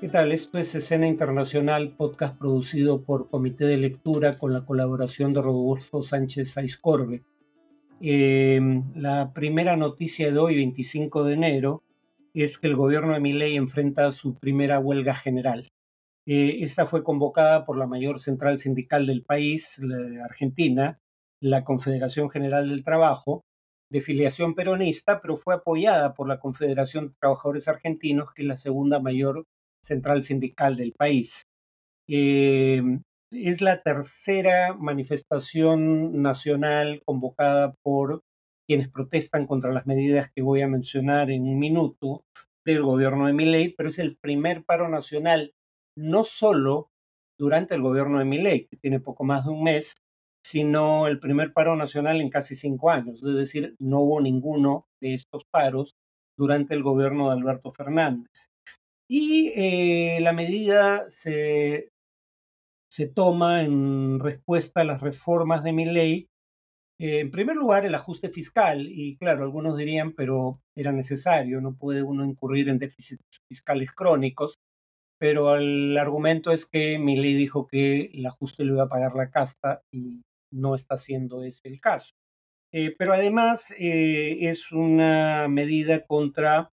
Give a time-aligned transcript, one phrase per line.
[0.00, 0.32] ¿Qué tal?
[0.32, 6.00] Esto es Escena Internacional, podcast producido por Comité de Lectura con la colaboración de Rodolfo
[6.00, 7.22] Sánchez Aiscorbe.
[8.00, 11.82] Em, la primera noticia de hoy, 25 de enero,
[12.32, 15.68] es que el gobierno de Milei enfrenta su primera huelga general.
[16.24, 20.98] Eh, esta fue convocada por la mayor central sindical del país, la Argentina,
[21.40, 23.44] la Confederación General del Trabajo,
[23.90, 28.56] de filiación peronista, pero fue apoyada por la Confederación de Trabajadores Argentinos, que es la
[28.56, 29.44] segunda mayor
[29.82, 31.42] central sindical del país.
[32.08, 32.82] Eh,
[33.30, 38.22] es la tercera manifestación nacional convocada por
[38.66, 42.24] quienes protestan contra las medidas que voy a mencionar en un minuto
[42.64, 45.52] del gobierno de Milei, pero es el primer paro nacional,
[45.96, 46.88] no solo
[47.38, 49.94] durante el gobierno de Milei, que tiene poco más de un mes,
[50.44, 53.24] sino el primer paro nacional en casi cinco años.
[53.24, 55.96] Es decir, no hubo ninguno de estos paros
[56.36, 58.49] durante el gobierno de Alberto Fernández.
[59.12, 61.90] Y eh, la medida se,
[62.88, 66.28] se, toma en respuesta a las reformas de mi ley.
[67.00, 71.74] Eh, en primer lugar, el ajuste fiscal, y claro, algunos dirían, pero era necesario, no
[71.74, 74.60] puede uno incurrir en déficits fiscales crónicos,
[75.18, 79.16] pero el argumento es que mi ley dijo que el ajuste lo iba a pagar
[79.16, 82.12] la casta y no está siendo ese el caso.
[82.72, 86.70] Eh, pero además es una medida contra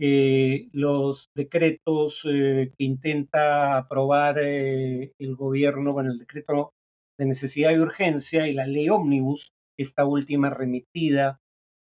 [0.00, 6.72] eh, los decretos eh, que intenta aprobar eh, el gobierno, bueno, el decreto
[7.18, 11.40] de necesidad y urgencia y la ley ómnibus, esta última remitida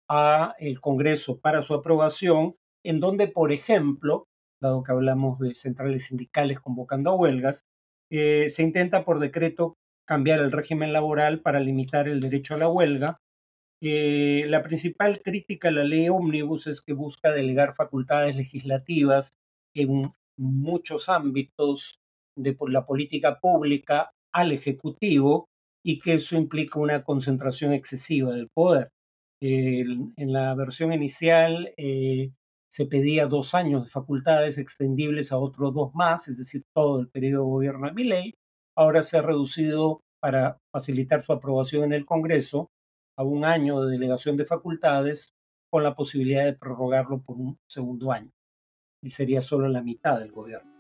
[0.10, 4.28] a el Congreso para su aprobación, en donde, por ejemplo,
[4.62, 7.66] dado que hablamos de centrales sindicales convocando a huelgas,
[8.10, 9.76] se intenta por decreto
[10.08, 13.20] cambiar el régimen laboral para limitar el derecho a la huelga
[13.82, 19.32] la principal crítica a la ley ómnibus es que busca delegar facultades legislativas
[19.76, 22.00] en muchos ámbitos
[22.38, 25.48] de la política pública al Ejecutivo
[25.84, 28.90] y que eso implica una concentración excesiva del poder.
[29.42, 32.32] en la versión inicial eh,
[32.72, 37.10] se pedía dos años de facultades extendibles a otros dos más, es decir, todo el
[37.10, 38.34] periodo de gobierno de mi ley.
[38.76, 42.70] Ahora se ha reducido para facilitar su aprobación en el Congreso
[43.18, 45.34] a un año de delegación de facultades
[45.70, 48.32] con la posibilidad de prorrogarlo por un segundo año.
[49.02, 50.72] Y sería solo la mitad del gobierno.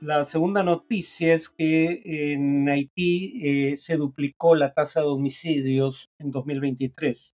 [0.00, 6.30] La segunda noticia es que en Haití eh, se duplicó la tasa de homicidios en
[6.30, 7.34] 2023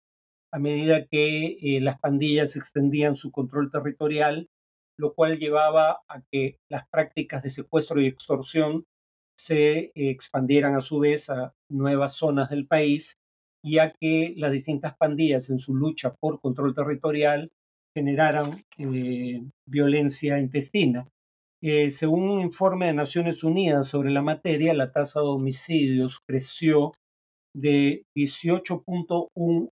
[0.53, 4.51] a medida que eh, las pandillas extendían su control territorial,
[4.99, 8.85] lo cual llevaba a que las prácticas de secuestro y extorsión
[9.37, 13.17] se expandieran a su vez a nuevas zonas del país,
[13.63, 17.51] ya que las distintas pandillas en su lucha por control territorial
[17.95, 21.07] generaran eh, violencia intestina.
[21.61, 26.91] Eh, según un informe de Naciones Unidas sobre la materia, la tasa de homicidios creció
[27.55, 29.69] de 18.1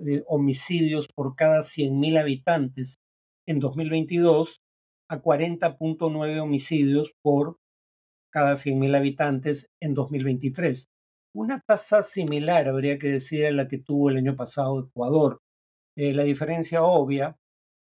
[0.00, 2.98] eh, homicidios por cada 100.000 habitantes
[3.46, 4.60] en 2022
[5.08, 7.56] a 40.9 homicidios por
[8.32, 10.88] cada 100.000 habitantes en 2023.
[11.34, 15.40] Una tasa similar, habría que decir, a la que tuvo el año pasado Ecuador.
[15.96, 17.36] Eh, la diferencia obvia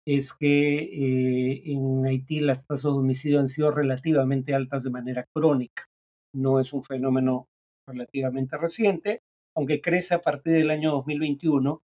[0.05, 5.25] es que eh, en Haití las tasas de homicidio han sido relativamente altas de manera
[5.33, 5.85] crónica.
[6.33, 7.47] No es un fenómeno
[7.87, 9.21] relativamente reciente,
[9.55, 11.81] aunque crece a partir del año 2021,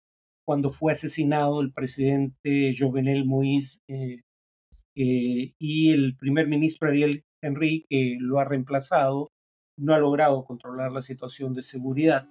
[0.47, 4.23] cuando fue asesinado el presidente Jovenel Moïse eh,
[4.95, 9.31] y el primer ministro Ariel Henry, que lo ha reemplazado,
[9.77, 12.27] no ha logrado controlar la situación de seguridad.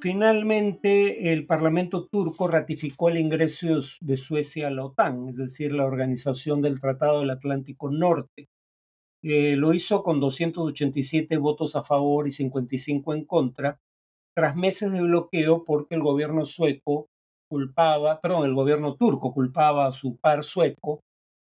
[0.00, 5.86] Finalmente, el Parlamento turco ratificó el ingreso de Suecia a la OTAN, es decir, la
[5.86, 8.48] Organización del Tratado del Atlántico Norte.
[9.22, 13.80] Eh, lo hizo con 287 votos a favor y 55 en contra,
[14.36, 17.08] tras meses de bloqueo porque el gobierno sueco
[17.48, 21.00] culpaba, perdón, el gobierno turco culpaba a su par sueco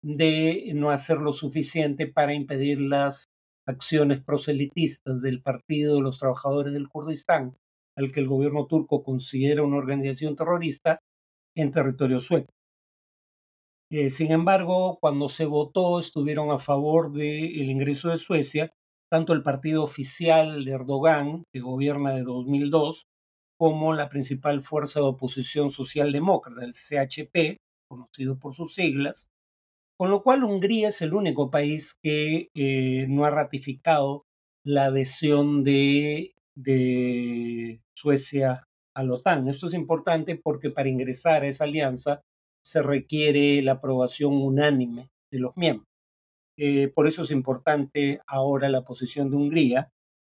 [0.03, 3.25] de no hacer lo suficiente para impedir las
[3.65, 7.55] acciones proselitistas del Partido de los Trabajadores del Kurdistán,
[7.95, 10.99] al que el gobierno turco considera una organización terrorista,
[11.55, 12.51] en territorio sueco.
[13.91, 18.73] Eh, sin embargo, cuando se votó, estuvieron a favor del ingreso de Suecia,
[19.09, 23.05] tanto el partido oficial de Erdogan, que gobierna de 2002,
[23.57, 29.29] como la principal fuerza de oposición socialdemócrata, el CHP, conocido por sus siglas,
[29.97, 34.25] con lo cual Hungría es el único país que eh, no ha ratificado
[34.65, 36.31] la adhesión de,
[37.95, 39.47] Suecia a la OTAN.
[39.47, 42.21] Esto es importante porque para ingresar a esa alianza
[42.63, 45.87] se requiere la aprobación unánime de los miembros.
[46.57, 49.89] Eh, por eso es importante ahora la posición de Hungría,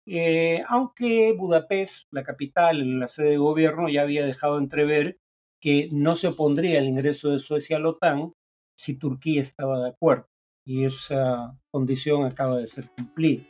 [0.05, 5.17] eh, aunque Budapest, la capital, la sede de gobierno, ya había dejado entrever
[5.61, 8.33] que no se opondría al ingreso de Suecia a la OTAN
[8.79, 10.29] si Turquía estaba de acuerdo,
[10.65, 13.43] y esa condición acaba de ser cumplida.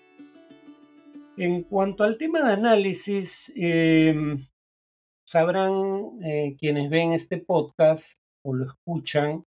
[1.37, 4.47] En cuanto al tema de análisis, em,
[5.23, 9.45] sabrán eh, quienes ven este podcast o lo escuchan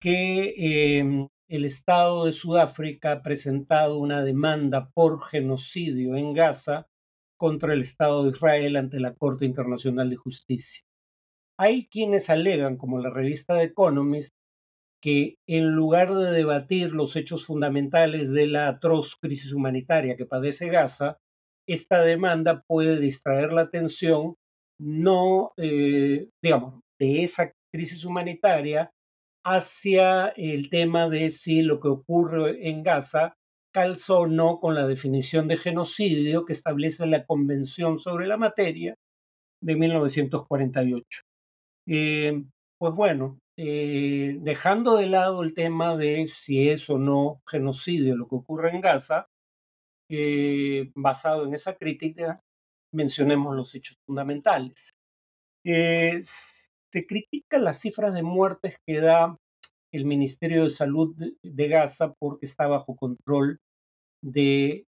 [0.00, 6.86] que em, el Estado de Sudáfrica ha presentado una demanda por genocidio en Gaza
[7.36, 10.82] contra el Estado de Israel ante la Corte Internacional de Justicia.
[11.58, 14.34] Hay quienes alegan, como la revista The Economist,
[15.02, 20.68] que en lugar de debatir los hechos fundamentales de la atroz crisis humanitaria que padece
[20.68, 21.18] Gaza,
[21.66, 24.36] esta demanda puede distraer la atención
[24.80, 28.90] no, eh, digamos, de esa crisis humanitaria
[29.44, 33.34] hacia el tema de si lo que ocurre en Gaza
[33.72, 38.94] calza o no con la definición de genocidio que establece la Convención sobre la Materia
[39.62, 41.22] de 1948.
[41.88, 42.44] Eh,
[42.78, 48.28] pues bueno, eh, dejando de lado el tema de si es o no genocidio lo
[48.28, 49.26] que ocurre en Gaza,
[50.10, 52.40] eh, basado en esa crítica,
[52.92, 54.92] mencionemos los hechos fundamentales.
[55.64, 59.36] se critican las cifras de muertes que da
[59.92, 63.58] el Ministerio de Salud de Gaza porque está bajo control
[64.22, 64.86] de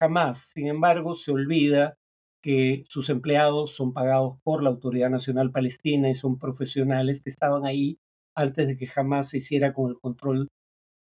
[0.00, 0.52] Hamas.
[0.54, 1.96] Sin embargo, se olvida
[2.42, 7.66] que sus empleados son pagados por la Autoridad Nacional Palestina y son profesionales que estaban
[7.66, 7.98] ahí
[8.36, 10.48] antes de que jamás se hiciera con el control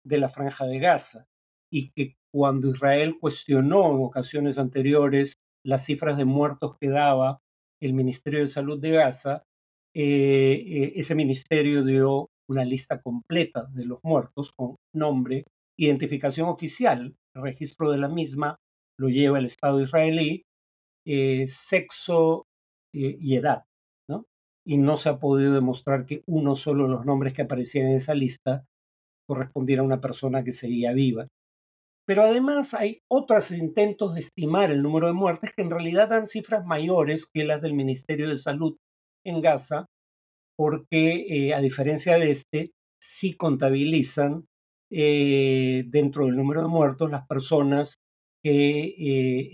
[0.06, 1.26] de la franja de Gaza
[1.72, 7.40] y que cuando Israel cuestionó en ocasiones anteriores las cifras de muertos que daba
[7.82, 9.44] el Ministerio de Salud de Gaza,
[9.94, 15.46] eh, eh, ese ministerio dio una lista completa de los muertos con nombre,
[15.78, 18.56] identificación oficial, registro de la misma
[18.98, 20.44] lo lleva el Estado israelí
[21.06, 22.46] eh, sexo
[22.94, 23.66] y edad.
[24.66, 27.98] Y no se ha podido demostrar que uno solo de los nombres que aparecían en
[27.98, 28.66] esa lista
[29.28, 31.28] correspondiera a una persona que seguía viva.
[32.08, 36.28] Pero además hay otros intentos de estimar el número de muertes que en realidad dan
[36.28, 38.78] cifras mayores que las del Ministerio de Salud
[39.24, 39.88] en Gaza,
[40.56, 42.72] porque eh, a diferencia de este,
[43.02, 44.46] sí contabilizan
[44.88, 47.98] dentro del número de muertos las personas
[48.42, 49.50] que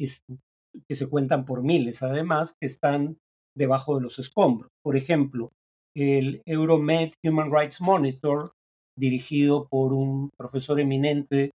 [0.88, 3.18] que se cuentan por miles, además, que están
[3.56, 4.70] debajo de los escombros.
[4.84, 5.52] Por ejemplo,
[5.96, 8.52] el Euromed Human Rights Monitor,
[8.98, 11.52] dirigido por un profesor eminente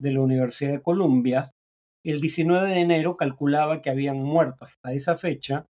[0.00, 1.50] de la Universidad de Columbia,
[2.04, 5.66] el 19 de enero calculaba que habían muerto hasta esa fecha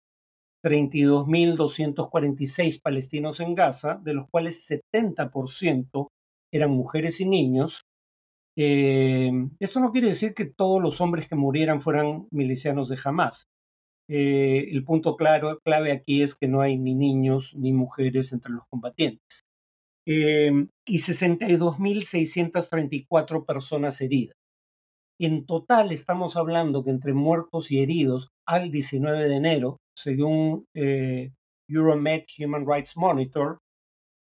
[0.65, 6.09] 32.246 palestinos en Gaza, de los cuales 70%
[6.53, 7.83] eran mujeres y niños,
[8.61, 9.31] eh,
[9.61, 13.47] esto no quiere decir que todos los hombres que murieran fueran milicianos de Hamas.
[14.09, 18.53] Eh, el punto claro, clave aquí es que no hay ni niños ni mujeres entre
[18.53, 19.45] los combatientes.
[20.07, 20.51] Eh,
[20.87, 24.37] y 62.634 personas heridas.
[25.21, 30.65] En total estamos hablando que entre muertos y heridos al 19 de enero, según
[31.69, 33.59] Euromed Human Rights Monitor,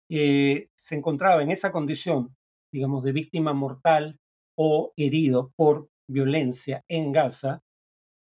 [0.08, 2.34] se encontraba en esa condición,
[2.72, 4.16] digamos, de víctima mortal
[4.56, 7.60] o herido por violencia en Gaza,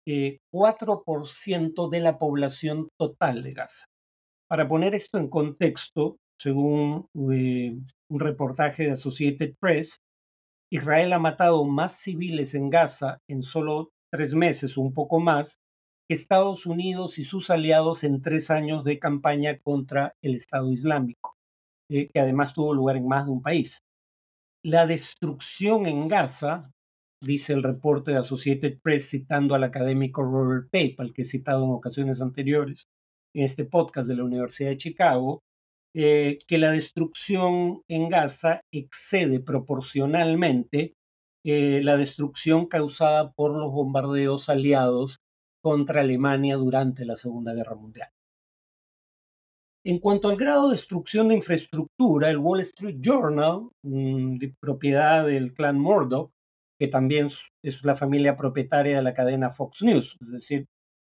[0.08, 3.86] 4% eh, de la población total de Gaza.
[4.50, 7.78] Para poner esto en contexto, según eh,
[8.10, 10.00] un reportaje de Associated Press,
[10.72, 15.60] Israel ha matado más civiles en Gaza en solo tres meses o un poco más
[16.08, 21.36] que Estados Unidos y sus aliados en tres años de campaña contra el Estado Islámico,
[21.90, 23.80] eh, que además tuvo lugar en más de un país.
[24.64, 26.72] La destrucción en Gaza,
[27.22, 31.66] dice el reporte de Associated Press citando al académico Robert Pape, al que he citado
[31.66, 32.88] en ocasiones anteriores
[33.34, 35.42] en este podcast de la Universidad de Chicago,
[35.94, 40.94] eh, que la destrucción en Gaza excede proporcionalmente
[41.44, 45.20] eh, la destrucción causada por los bombardeos aliados
[45.64, 48.10] contra Alemania durante la Segunda Guerra Mundial.
[49.86, 55.54] En cuanto al grado de destrucción de infraestructura, el Wall Street Journal, mm, propiedad del
[55.54, 56.32] clan Murdoch,
[56.80, 57.28] que también
[57.64, 60.66] es la familia propietaria de la cadena Fox News, es decir,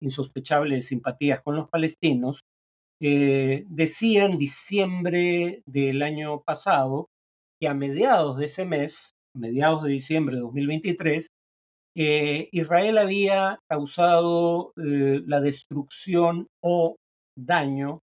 [0.00, 2.40] insospechable de simpatías con los palestinos,
[3.02, 7.09] eh, decía en diciembre del año pasado
[7.61, 11.29] que a mediados de ese mes, mediados de diciembre de 2023,
[11.97, 16.97] eh, Israel había causado eh, la destrucción o
[17.37, 18.00] daño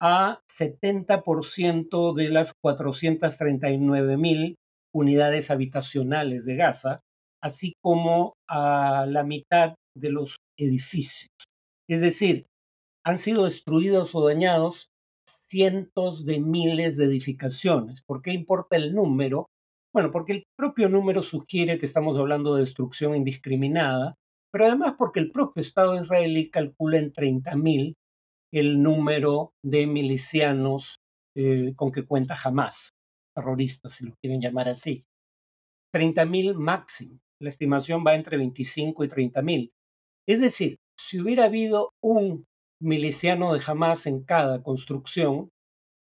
[0.00, 4.54] a 70% de las 439.000
[4.94, 7.00] unidades habitacionales de Gaza,
[7.42, 11.30] así como a la mitad de los edificios.
[11.88, 12.46] Es decir,
[13.04, 14.88] han sido destruidos o dañados
[15.28, 18.02] cientos de miles de edificaciones.
[18.06, 19.46] ¿Por qué importa el número?
[19.92, 24.14] Bueno, porque el propio número sugiere que estamos hablando de destrucción indiscriminada,
[24.52, 27.94] pero además porque el propio Estado israelí calcula en 30.000
[28.52, 30.96] el número de milicianos
[31.36, 32.90] eh, con que cuenta jamás,
[33.40, 35.04] terroristas, si lo quieren llamar así.
[35.94, 37.18] 30.000 máximo.
[37.40, 39.70] La estimación va entre 25 y 30.000.
[40.28, 42.44] Es decir, si hubiera habido un
[42.80, 45.50] miliciano de Hamas en cada construcción,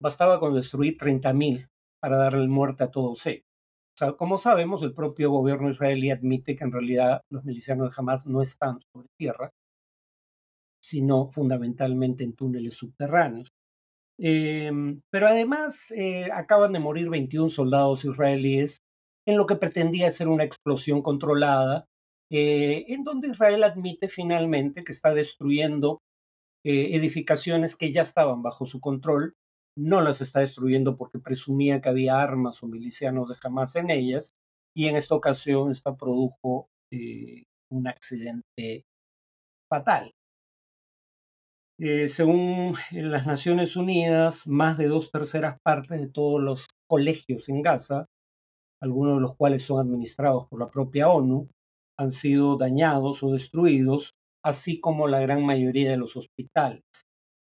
[0.02, 1.68] bastaba con destruir 30.000
[2.02, 3.46] para darle muerte a todos ellos.
[3.96, 7.96] O sea, como sabemos, el propio gobierno israelí admite que en realidad los milicianos de
[7.98, 9.52] Hamas no están sobre tierra,
[10.82, 13.50] sino fundamentalmente en túneles subterráneos.
[14.22, 18.80] Em, pero además eh, acaban de morir 21 soldados israelíes
[19.26, 21.86] en lo que pretendía ser una explosión controlada,
[22.30, 26.00] eh, en donde Israel admite finalmente que está destruyendo
[26.66, 29.36] eh, edificaciones que ya estaban bajo su control,
[29.78, 34.34] no las está destruyendo porque presumía que había armas o milicianos de Hamas en ellas,
[34.76, 36.68] y en esta ocasión esto produjo
[37.72, 38.84] un accidente
[39.70, 40.12] fatal.
[41.82, 47.62] Eh, según las Naciones Unidas, más de dos terceras partes de todos los colegios en
[47.62, 48.06] Gaza,
[48.82, 51.48] algunos de los cuales son administrados por la propia ONU,
[51.98, 54.12] han sido dañados o destruidos
[54.44, 56.84] así como la gran mayoría de los hospitales.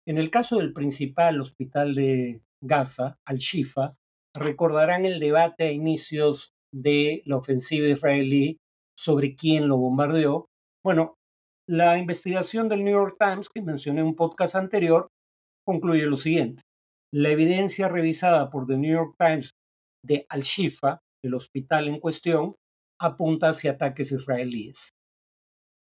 [0.07, 3.95] En el caso del principal hospital de Gaza, Al-Shifa,
[4.35, 8.57] recordarán el debate a inicios de la ofensiva israelí
[8.95, 10.45] sobre quién lo bombardeó.
[10.83, 11.15] Bueno,
[11.69, 15.11] la investigación del New York Times, que mencioné en un podcast anterior,
[15.63, 16.63] concluye lo siguiente.
[17.13, 19.51] La evidencia revisada por The New York Times
[20.03, 22.55] de Al-Shifa, el hospital en cuestión,
[22.99, 24.93] apunta hacia ataques israelíes.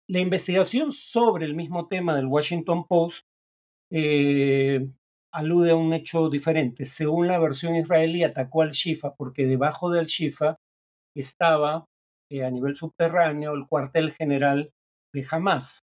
[0.07, 3.23] La investigación sobre el mismo tema del Washington Post
[3.91, 4.87] eh,
[5.33, 6.85] alude a un hecho diferente.
[6.85, 10.57] Según la versión israelí, atacó al Shifa porque debajo del Shifa
[11.15, 11.85] estaba
[12.29, 14.71] eh, a nivel subterráneo el cuartel general
[15.13, 15.79] de.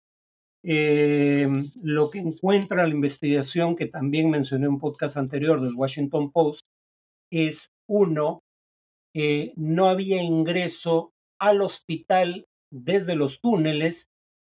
[0.64, 1.48] Eh,
[1.82, 6.62] lo que encuentra la investigación, que también mencioné en un podcast anterior del Washington Post,
[7.32, 8.42] es uno,
[9.56, 14.10] no había ingreso al hospital desde los túneles,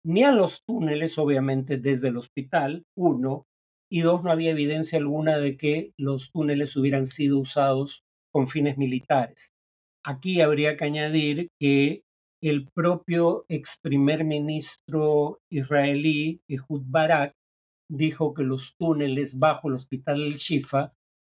[0.03, 3.45] ni a los túneles, obviamente, desde el hospital, uno,
[3.91, 8.77] y dos, no había evidencia alguna de que los túneles hubieran sido usados con fines
[8.77, 9.51] militares.
[10.03, 12.03] Aquí habría que añadir que
[12.41, 17.36] el propio ex primer ministro israelí, Ehud Barak,
[17.89, 20.93] dijo que los túneles bajo el hospital El Shifa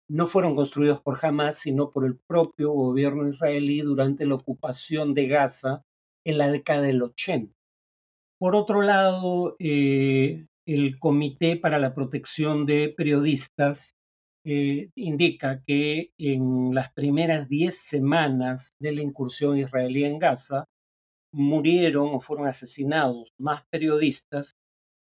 [0.09, 5.27] no fueron construidos por Hamas, sino por el propio gobierno israelí durante la ocupación de
[5.27, 5.85] Gaza
[6.25, 7.55] en la década del 80.
[8.39, 13.97] Por otro lado, eh, el Comité para la Protección de Periodistas
[14.45, 20.67] eh, indica que en las primeras 10 semanas de la incursión israelí en Gaza
[21.35, 24.57] murieron o fueron asesinados más periodistas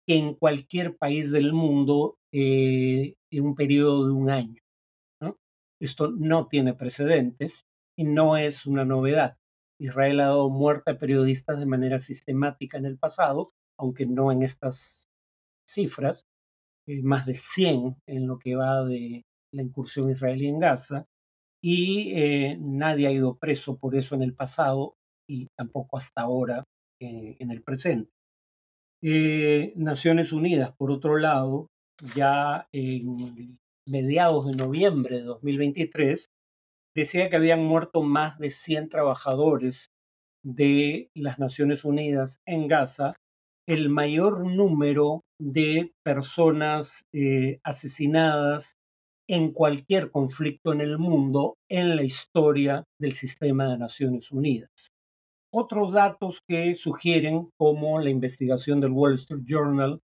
[0.06, 4.62] que en cualquier país del mundo eh, en un periodo de un año.
[5.80, 7.66] Esto no tiene precedentes
[7.98, 9.36] y no es una novedad.
[9.80, 14.44] Israel ha dado muerte a periodistas de manera sistemática en el pasado, aunque no en
[14.44, 15.08] estas
[15.68, 16.28] cifras,
[16.86, 21.04] eh, más de 100 en lo que va de la incursión israelí en Gaza,
[21.60, 24.94] y eh, nadie ha ido preso por eso en el pasado
[25.32, 26.64] y tampoco hasta ahora
[27.00, 28.10] eh, en el presente.
[29.74, 31.66] Naciones Unidas, por otro lado,
[32.14, 36.26] ya en mediados de noviembre de 2023,
[36.94, 39.88] decía que habían muerto más de 100 trabajadores
[40.44, 43.14] de las Naciones Unidas en Gaza,
[43.66, 48.74] el mayor número de personas eh, asesinadas
[49.28, 54.91] en cualquier conflicto en el mundo en la historia del sistema de Naciones Unidas.
[55.54, 60.00] Otros datos que sugieren, como la investigación del Wall Street Journal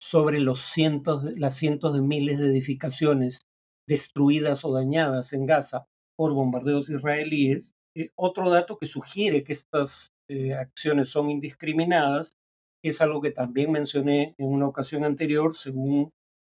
[0.00, 3.40] sobre los cientos, las cientos de miles de edificaciones
[3.88, 5.86] destruidas o dañadas en Gaza
[6.16, 7.74] por bombardeos israelíes.
[7.96, 12.36] Eh, otro dato que sugiere que estas eh, acciones son indiscriminadas
[12.84, 16.12] es algo que también mencioné en una ocasión anterior, según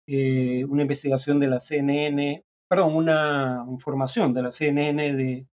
[0.08, 5.48] eh, una investigación de la CNN, perdón, una información de la CNN de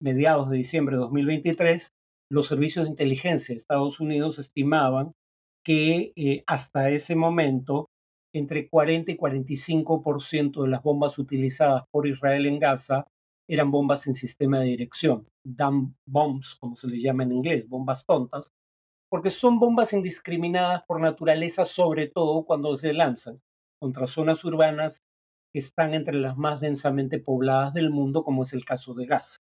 [0.00, 1.90] mediados de diciembre de 2023,
[2.30, 5.12] los servicios de inteligencia de Estados Unidos estimaban
[5.64, 6.12] que
[6.46, 7.88] hasta ese momento
[8.34, 13.06] entre 40 y 45% de las bombas utilizadas por Israel en Gaza
[13.48, 18.04] eran bombas en sistema de dirección, dumb bombs, como se les llama en inglés, bombas
[18.04, 18.52] tontas,
[19.08, 23.40] porque son bombas indiscriminadas por naturaleza, sobre todo cuando se lanzan
[23.80, 25.02] contra zonas urbanas
[25.52, 29.38] que están entre las más densamente pobladas del mundo, como es el caso de Gaza.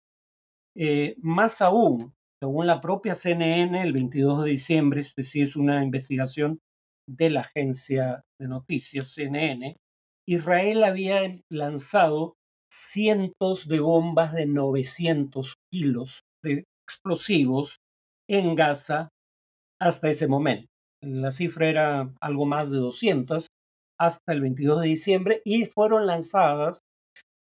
[0.76, 5.82] Eh, más aún, según la propia CNN, el 22 de diciembre, es decir, es una
[5.82, 6.60] investigación
[7.08, 9.76] de la agencia de noticias CNN,
[10.28, 12.34] Israel había lanzado
[12.70, 17.78] cientos de bombas de 900 kilos de explosivos
[18.28, 19.08] en Gaza
[19.80, 20.66] hasta ese momento.
[21.02, 23.46] La cifra era algo más de 200
[23.98, 26.80] hasta el 22 de diciembre y fueron lanzadas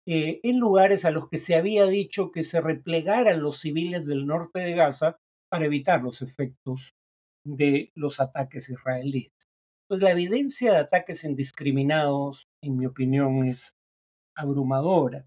[0.08, 4.26] eh, en lugares a los que se había dicho que se replegaran los civiles del
[4.26, 5.18] norte de Gaza
[5.50, 6.94] para evitar los efectos
[7.46, 9.32] de los ataques israelíes.
[9.88, 13.74] Pues la evidencia de ataques indiscriminados, en mi opinión, es
[14.38, 15.26] abrumadora.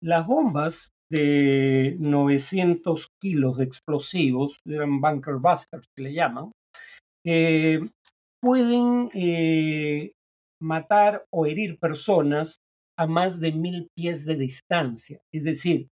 [0.00, 6.52] Las bombas de 900 kilos de explosivos, eran bunker busters que le llaman,
[7.26, 7.80] eh,
[8.40, 10.12] pueden eh,
[10.62, 12.58] matar o herir personas
[12.98, 15.20] a más de mil pies de distancia.
[15.32, 15.88] Es decir,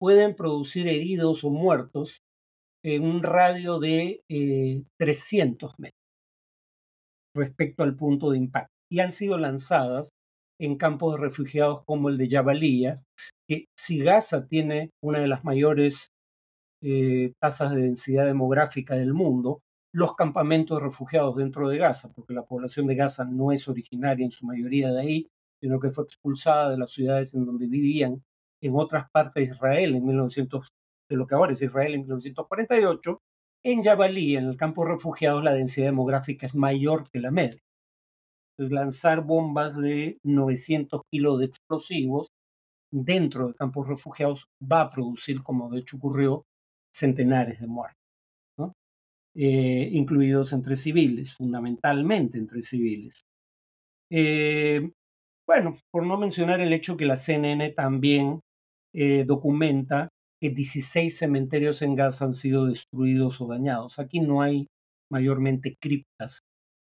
[0.00, 2.20] pueden producir heridos o muertos
[2.84, 4.22] en un radio de
[4.98, 5.98] 300 eh, metros
[7.36, 8.72] respecto al punto de impacto.
[8.90, 10.10] Y han sido lanzadas
[10.60, 13.02] en campos de refugiados como el de Jabalía,
[13.48, 16.08] que si Gaza tiene una de las mayores
[16.82, 19.60] eh, tasas de densidad demográfica del mundo,
[19.94, 24.24] los campamentos de refugiados dentro de Gaza, porque la población de Gaza no es originaria
[24.24, 25.28] en su mayoría de ahí,
[25.60, 28.22] sino que fue expulsada de las ciudades en donde vivían
[28.60, 30.68] en otras partes de Israel en 1900,
[31.08, 33.20] de lo que ahora es Israel en 1948,
[33.64, 37.60] en Jabalí, en el campo de refugiados, la densidad demográfica es mayor que la media.
[38.56, 42.28] Entonces, lanzar bombas de 900 kilos de explosivos
[42.90, 46.44] dentro de campos refugiados va a producir, como de hecho ocurrió,
[46.92, 47.96] centenares de muertos,
[49.34, 53.22] eh, incluidos entre civiles, fundamentalmente entre civiles.
[54.10, 54.90] Eh,
[55.48, 58.40] bueno, por no mencionar el hecho que la CNN también
[58.94, 63.98] eh, documenta que 16 cementerios en Gaza han sido destruidos o dañados.
[63.98, 64.66] Aquí no hay
[65.10, 66.40] mayormente criptas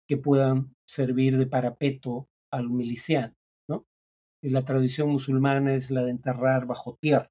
[0.08, 3.34] que puedan servir de parapeto al miliciano,
[3.68, 3.84] ¿no?
[4.42, 7.28] La tradición musulmana es la de enterrar bajo tierra.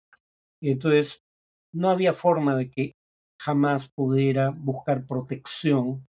[0.62, 1.22] Entonces,
[1.74, 2.92] no había forma de que
[3.42, 6.06] jamás pudiera buscar protección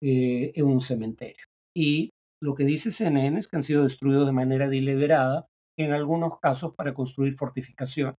[0.00, 1.44] eh, en un cementerio.
[1.76, 2.10] Y
[2.42, 5.46] lo que dice CNN es que han sido destruidos de manera deliberada,
[5.78, 8.16] en algunos casos para construir fortificaciones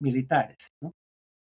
[0.00, 0.72] militares.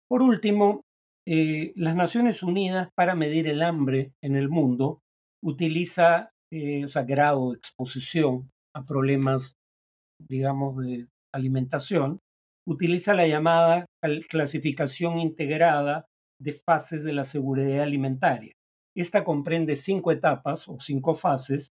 [0.09, 0.83] Por último,
[1.27, 5.03] eh, las Naciones Unidas para medir el hambre en el mundo
[5.43, 9.55] utiliza, eh, o sea, grado de exposición a problemas,
[10.29, 12.19] digamos, de alimentación,
[12.67, 13.87] utiliza la llamada
[14.29, 16.07] clasificación integrada
[16.41, 18.55] de fases de la seguridad alimentaria.
[18.97, 21.71] Esta comprende cinco etapas o cinco fases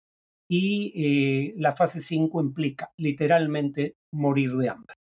[0.48, 4.94] y eh, la fase 5 implica literalmente morir de hambre.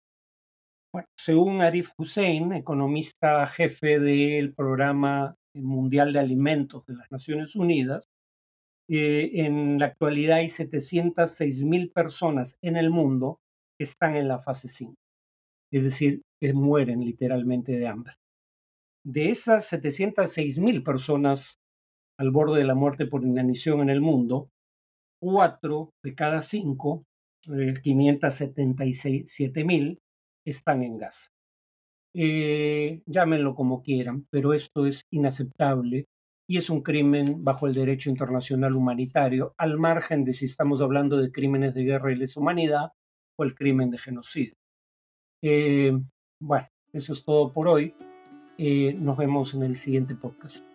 [0.93, 8.06] Bueno, según Arif Hussein, economista jefe del Programa Mundial de Alimentos de las Naciones Unidas,
[8.89, 13.38] eh, en la actualidad hay 706 mil personas en el mundo
[13.78, 14.95] que están en la fase 5,
[15.71, 18.15] es decir, que mueren literalmente de hambre.
[19.06, 21.60] De esas 706 mil personas
[22.19, 24.49] al borde de la muerte por inanición en el mundo,
[25.19, 27.05] cuatro de cada cinco,
[27.45, 29.99] 577 eh, mil,
[30.45, 31.29] están en Gaza.
[32.15, 36.08] Eh, llámenlo como quieran, pero esto es inaceptable
[36.47, 41.17] y es un crimen bajo el derecho internacional humanitario, al margen de si estamos hablando
[41.17, 42.91] de crímenes de guerra y lesa humanidad
[43.38, 44.55] o el crimen de genocidio.
[45.43, 45.93] Eh,
[46.41, 47.93] bueno, eso es todo por hoy.
[48.58, 50.68] nos vemos en el siguiente podcast.